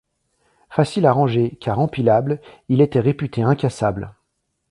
[0.71, 4.15] Facile à ranger, car empilable, il était réputé incassable.